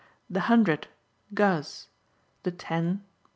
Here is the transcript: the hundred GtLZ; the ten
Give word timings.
the 0.27 0.39
hundred 0.39 0.87
GtLZ; 1.35 1.85
the 2.41 2.49
ten 2.49 3.03